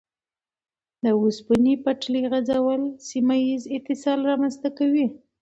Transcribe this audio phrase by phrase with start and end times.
[1.03, 5.05] د اوسپنې پټلۍ غځول سیمه ییز اتصال رامنځته کوي.